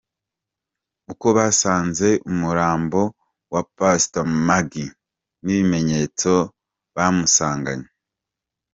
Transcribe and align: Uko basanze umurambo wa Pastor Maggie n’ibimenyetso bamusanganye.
Uko 1.11 1.27
basanze 1.37 2.07
umurambo 2.31 3.01
wa 3.53 3.61
Pastor 3.77 4.25
Maggie 4.47 4.93
n’ibimenyetso 5.45 6.31
bamusanganye. 6.95 7.89